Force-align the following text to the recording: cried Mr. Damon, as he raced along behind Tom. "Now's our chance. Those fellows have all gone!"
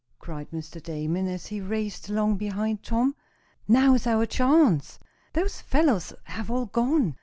cried 0.17 0.49
Mr. 0.49 0.81
Damon, 0.81 1.27
as 1.27 1.45
he 1.45 1.61
raced 1.61 2.09
along 2.09 2.35
behind 2.37 2.81
Tom. 2.81 3.13
"Now's 3.67 4.07
our 4.07 4.25
chance. 4.25 4.97
Those 5.33 5.61
fellows 5.61 6.11
have 6.23 6.49
all 6.49 6.65
gone!" 6.65 7.17